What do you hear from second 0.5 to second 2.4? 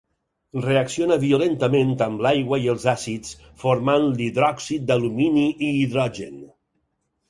Reacciona violentament amb